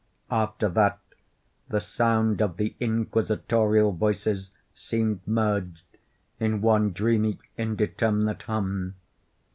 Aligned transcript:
After 0.31 0.67
that, 0.69 0.97
the 1.69 1.79
sound 1.79 2.41
of 2.41 2.57
the 2.57 2.75
inquisitorial 2.79 3.91
voices 3.91 4.49
seemed 4.73 5.19
merged 5.27 5.85
in 6.39 6.59
one 6.61 6.91
dreamy 6.91 7.37
indeterminate 7.55 8.41
hum. 8.41 8.95